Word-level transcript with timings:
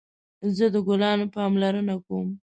زه 0.55 0.65
د 0.73 0.75
ګلانو 0.87 1.25
پاملرنه 1.35 1.95
کوم 2.05 2.27